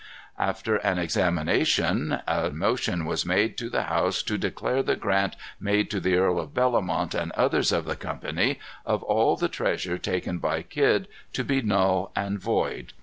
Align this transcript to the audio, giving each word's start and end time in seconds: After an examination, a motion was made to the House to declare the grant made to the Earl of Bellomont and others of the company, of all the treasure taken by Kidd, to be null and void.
After 0.39 0.77
an 0.77 0.97
examination, 0.97 2.21
a 2.27 2.49
motion 2.49 3.05
was 3.05 3.23
made 3.23 3.55
to 3.59 3.69
the 3.69 3.83
House 3.83 4.23
to 4.23 4.35
declare 4.35 4.81
the 4.81 4.95
grant 4.95 5.35
made 5.59 5.91
to 5.91 5.99
the 5.99 6.15
Earl 6.15 6.39
of 6.39 6.55
Bellomont 6.55 7.13
and 7.13 7.31
others 7.33 7.71
of 7.71 7.85
the 7.85 7.95
company, 7.95 8.59
of 8.83 9.03
all 9.03 9.35
the 9.37 9.47
treasure 9.47 9.99
taken 9.99 10.39
by 10.39 10.63
Kidd, 10.63 11.07
to 11.33 11.43
be 11.43 11.61
null 11.61 12.11
and 12.15 12.39
void. 12.39 12.93